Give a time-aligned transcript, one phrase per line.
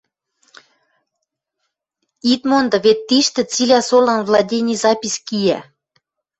[2.31, 5.59] Ит монды: вет тиштӹ цилӓ солан владени запись киӓ.